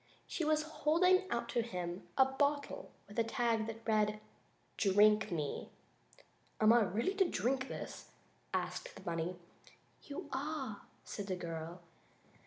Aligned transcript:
She 0.25 0.43
was 0.43 0.63
holding 0.63 1.29
out 1.29 1.47
to 1.49 1.61
him 1.61 2.07
a 2.17 2.25
bottle 2.25 2.91
with 3.07 3.19
a 3.19 3.23
tag 3.23 3.67
that 3.67 3.87
read: 3.87 4.19
"DRINK 4.77 5.31
ME." 5.31 5.69
"Am 6.59 6.73
I 6.73 6.81
really 6.81 7.13
to 7.13 7.29
drink 7.29 7.67
this?" 7.67 8.09
asked 8.51 8.95
the 8.95 9.03
bunny. 9.03 9.35
"You 10.01 10.27
are," 10.33 10.81
said 11.03 11.27
the 11.27 11.35
little 11.35 11.49
girl. 11.51 11.81